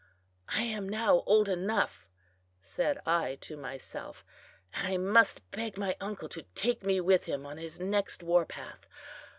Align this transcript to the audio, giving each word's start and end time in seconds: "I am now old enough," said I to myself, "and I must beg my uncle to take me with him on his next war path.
"I 0.49 0.63
am 0.63 0.89
now 0.89 1.21
old 1.27 1.47
enough," 1.47 2.07
said 2.59 2.99
I 3.05 3.35
to 3.41 3.55
myself, 3.55 4.25
"and 4.73 4.87
I 4.87 4.97
must 4.97 5.47
beg 5.51 5.77
my 5.77 5.95
uncle 6.01 6.27
to 6.29 6.41
take 6.55 6.81
me 6.81 6.99
with 6.99 7.25
him 7.25 7.45
on 7.45 7.59
his 7.59 7.79
next 7.79 8.23
war 8.23 8.43
path. 8.43 8.87